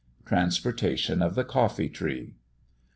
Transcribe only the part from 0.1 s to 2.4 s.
TRANSPORTATION OF THE COFFEE TREE.